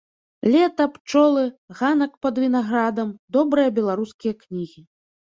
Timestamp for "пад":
2.27-2.35